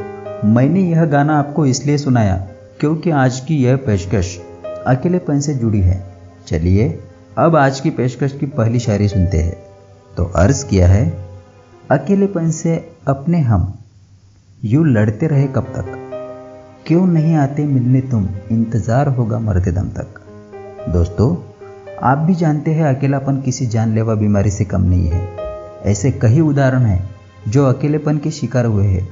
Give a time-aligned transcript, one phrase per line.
[0.50, 2.36] मैंने यह गाना आपको इसलिए सुनाया
[2.80, 4.40] क्योंकि आज की यह पेशकश
[4.88, 6.14] अकेलेपन से जुड़ी है।
[6.48, 7.04] चलिए,
[7.38, 9.58] अब आज की पेशकश की पहली शायरी सुनते हैं।
[10.18, 11.28] तो अर्ज़ किया है
[11.92, 13.80] अकेलेपन से अपने हम,
[14.64, 16.00] यूँ लड़ते रहे कब तक?
[16.88, 20.22] क्यों नहीं आते मिलने तुम, इंतज़ार होगा मरते दम तक।
[20.90, 21.53] दोस्तों
[22.04, 25.22] आप भी जानते हैं अकेलापन किसी जानलेवा बीमारी से कम नहीं है।
[25.86, 27.10] ऐसे कई उदाहरण हैं
[27.48, 29.08] जो अकेलेपन के शिकार हुए हैं।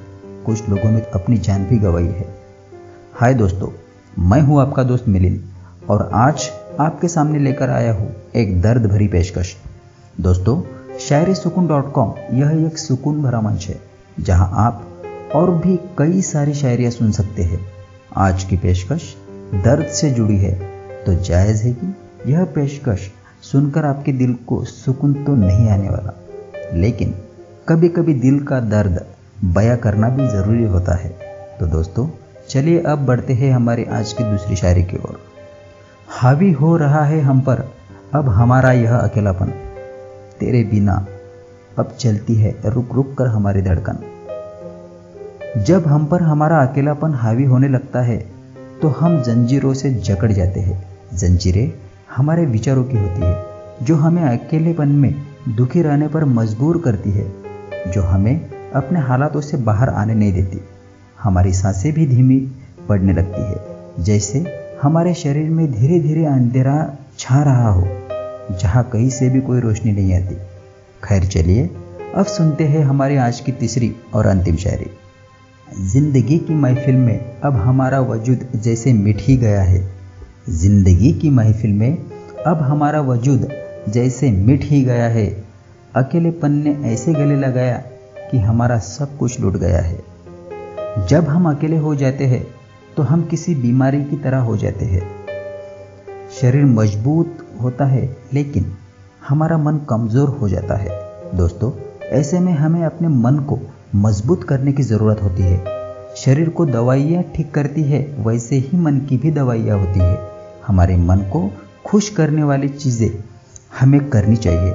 [0.45, 2.25] कुछ लोगों ने अपनी जान भी गंवाई है।
[3.13, 3.69] हाय दोस्तों,
[4.19, 5.41] मैं हूँ आपका दोस्त मिलिन
[5.89, 9.55] और आज आपके सामने लेकर आया हूँ एक दर्द भरी पेशकश।
[10.21, 10.61] दोस्तों,
[10.99, 13.79] शायरी सुकून डॉट कॉम यह एक सुकून भरा मंच है,
[14.19, 17.65] जहाँ आप और भी कई सारी शायरियाँ सुन सकते हैं।
[18.17, 19.13] आज की पेशकश
[19.55, 20.53] दर्द से जुड़ी है
[21.05, 21.93] तो जायज़ है कि
[22.27, 23.09] यह पेशकश
[23.41, 26.13] सुनकर आपके दिल को सुकून तो नहीं आने वाला।
[26.73, 27.13] लेकिन
[27.69, 29.05] कभी कभी दिल का दर्द
[29.45, 31.09] बया करना भी ज़रूरी होता है।
[31.59, 32.07] तो दोस्तों,
[32.49, 35.19] चलिए अब बढ़ते हैं हमारी आज की दूसरी शायरी की ओर।
[36.09, 37.63] हावी हो रहा है हम पर,
[38.13, 39.49] अब हमारा यह अकेलापन।
[40.39, 41.05] तेरे बिना
[41.79, 43.97] अब चलती है रुक रुक कर हमारी धड़कन।
[45.57, 48.17] जब हम पर हमारा अकेलापन हावी होने लगता है
[48.81, 51.71] तो हम जंजीरों से जकड़ जाते हैं। जंजीरें
[52.15, 53.45] हमारे विचारों की होती है,
[53.83, 55.15] जो हमें अकेलेपन में
[55.49, 57.33] दुखी रहने पर मजबूर करती है,
[57.91, 60.61] जो हमें अपने हालातों से बाहर आने नहीं देती।
[61.23, 62.51] हमारी साँसें भी धीमी
[62.89, 63.65] पड़ने लगती है,
[64.03, 64.45] जैसे
[64.81, 67.87] हमारे शरीर में धीरे धीरे अंधेरा छा रहा हो,
[68.61, 70.35] जहाँ कहीं से भी कोई रोशनी नहीं आती।
[71.03, 71.69] खैर चलिए,
[72.15, 74.91] अब सुनते हैं हमारी आज की तीसरी और अंतिम शायरी।
[75.87, 79.90] ज़िंदगी की महफिल में अब हमारा वजूद जैसे मिट ही गया है।
[80.51, 81.97] ज़िंदगी की महफिल में
[82.47, 83.47] अब हमारा वजूद
[83.89, 85.25] जैसे मिट ही गया है।
[85.95, 87.77] अकेलेपन ने ऐसे गले लगाया
[88.31, 92.43] कि हमारा सब कुछ लुट गया है। जब हम अकेले हो जाते हैं
[92.97, 95.01] तो हम किसी बीमारी की तरह हो जाते हैं।
[96.31, 98.65] शरीर मज़बूत होता है, लेकिन
[99.27, 100.89] हमारा मन कमज़ोर हो जाता है।
[101.35, 101.71] दोस्तों,
[102.09, 103.59] ऐसे में हमें अपने मन को
[103.97, 105.63] मज़बूत करने की ज़रूरत होती है।
[106.17, 110.30] शरीर को दवाइयाँ ठीक करती है, वैसे ही मन की भी दवाइयाँ होती है।
[110.67, 111.49] हमारे मन को
[111.85, 113.09] खुश करने वाली चीज़ें
[113.79, 114.73] हमें करनी चाहिए।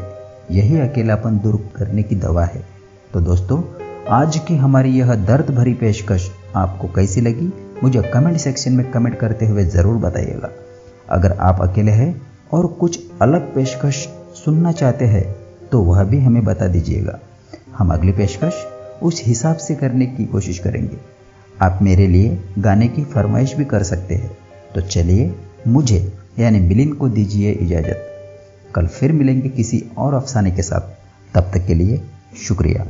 [0.50, 2.64] यही अकेलापन दूर करने की दवा है।
[3.14, 3.62] तो दोस्तों,
[4.10, 7.50] आज की हमारी यह दर्द भरी पेशकश आपको कैसी लगी,
[7.84, 10.50] मुझे कमेंट सेक्शन में कमेंट करते हुए ज़रूर बताइएगा।
[11.10, 12.14] अगर आप अकेले हैं
[12.52, 15.25] और कुछ अलग पेशकश सुनना चाहते हैं
[15.69, 17.19] तो वह भी हमें बता दीजिएगा।
[17.78, 18.64] हम अगली पेशकश
[19.02, 20.96] उस हिसाब से करने की कोशिश करेंगे।
[21.62, 24.30] आप मेरे लिए गाने की फरमाइश भी कर सकते हैं।
[24.75, 25.34] तो चलिए
[25.66, 28.03] मुझे, यानी मिलिन को दीजिए इजाज़त।
[28.75, 30.81] कल फिर मिलेंगे किसी और अफसाने के साथ।
[31.34, 32.00] तब तक के लिए
[32.49, 32.87] शुक्रिया।